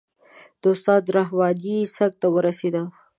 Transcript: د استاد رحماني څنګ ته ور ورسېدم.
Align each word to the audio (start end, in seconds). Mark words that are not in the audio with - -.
د 0.61 0.63
استاد 0.73 1.03
رحماني 1.15 1.77
څنګ 1.95 2.13
ته 2.19 2.27
ور 2.33 2.45
ورسېدم. 2.47 2.87